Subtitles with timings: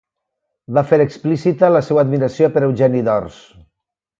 [0.77, 3.39] Va fer explícita la seva admiració per Eugeni d'Ors.